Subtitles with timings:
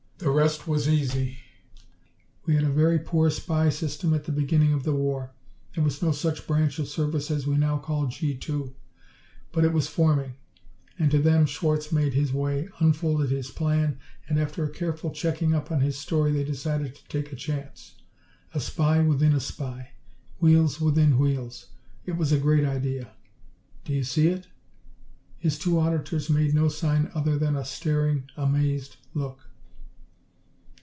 [0.23, 1.39] "The rest was easy.
[2.45, 5.31] We had a very poor spy system at the beginning of the war.
[5.73, 8.71] There was no such branch of service as we now call G 2.
[9.51, 10.35] But it was forming,
[10.99, 13.97] and to them Schwarz made his way, unfolded his plan,
[14.29, 17.95] and after a careful checking up on his story they decided to take a chance.
[18.53, 19.89] A spy within a spy!
[20.39, 21.65] Wheels within wheels!
[22.05, 23.09] It was a great idea.
[23.85, 24.45] Do you see it?"
[25.39, 29.47] His two auditors made no sign other than a staring, amazed look.